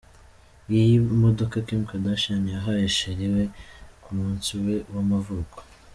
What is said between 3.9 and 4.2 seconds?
ku